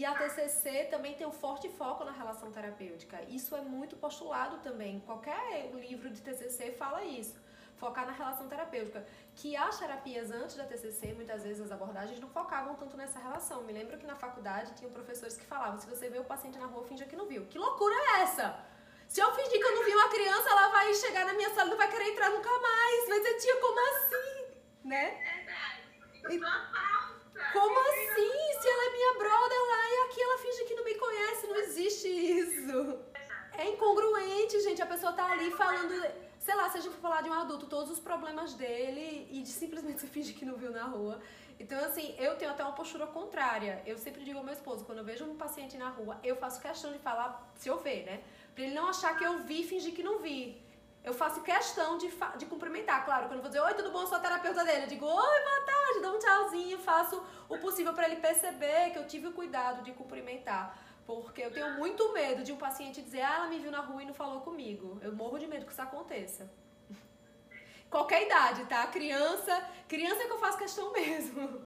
[0.00, 3.20] E a TCC também tem um forte foco na relação terapêutica.
[3.28, 4.98] Isso é muito postulado também.
[5.00, 7.38] Qualquer livro de TCC fala isso.
[7.76, 9.06] Focar na relação terapêutica.
[9.34, 13.62] Que as terapias antes da TCC, muitas vezes as abordagens não focavam tanto nessa relação.
[13.62, 16.64] Me lembro que na faculdade tinham professores que falavam: se você vê o paciente na
[16.64, 17.44] rua, finja que não viu.
[17.44, 18.58] Que loucura é essa?
[19.06, 21.66] Se eu fingir que eu não vi uma criança, ela vai chegar na minha sala
[21.66, 23.06] e não vai querer entrar nunca mais.
[23.06, 24.46] Vai dizer, tia, como assim?
[24.82, 25.04] Né?
[25.30, 25.80] Verdade.
[27.52, 28.60] Como assim?
[28.60, 31.56] Se ela é minha brother lá e aqui ela finge que não me conhece, não
[32.00, 32.98] existe isso.
[33.56, 34.80] É incongruente, gente.
[34.80, 35.94] A pessoa tá ali falando,
[36.38, 39.42] sei lá, se a gente for falar de um adulto, todos os problemas dele e
[39.42, 41.20] de simplesmente se finge que não viu na rua.
[41.58, 43.82] Então, assim, eu tenho até uma postura contrária.
[43.84, 46.60] Eu sempre digo ao meu esposo, quando eu vejo um paciente na rua, eu faço
[46.60, 48.22] questão de falar, se eu ver, né?
[48.54, 50.62] Pra ele não achar que eu vi e fingir que não vi.
[51.02, 53.26] Eu faço questão de, de cumprimentar, claro.
[53.26, 54.02] Quando eu vou dizer, oi, tudo bom?
[54.02, 54.84] Eu sou a terapeuta dele.
[54.84, 58.98] Eu digo, oi, boa tarde, dou um tchauzinho, faço o possível para ele perceber que
[58.98, 60.76] eu tive o cuidado de cumprimentar.
[61.16, 64.02] Porque eu tenho muito medo de um paciente dizer, ah, ela me viu na rua
[64.02, 64.98] e não falou comigo.
[65.02, 66.50] Eu morro de medo que isso aconteça.
[67.90, 68.86] Qualquer idade, tá?
[68.86, 69.54] Criança,
[69.88, 71.58] criança é que eu faço questão mesmo.